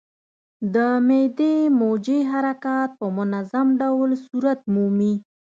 د 0.73 0.75
معدې 1.07 1.55
موجې 1.79 2.19
حرکات 2.31 2.89
په 2.99 3.05
منظم 3.17 3.67
ډول 3.81 4.09
صورت 4.25 4.59
مومي. 4.73 5.13